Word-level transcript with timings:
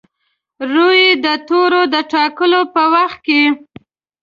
روي 0.73 1.05
د 1.23 1.25
توري 1.47 1.81
د 1.93 1.95
ټاکلو 2.11 2.61
په 2.73 2.83
وخت 2.93 3.19
کې. 3.25 3.41